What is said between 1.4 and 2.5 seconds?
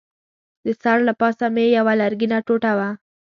مې یوه لرګینه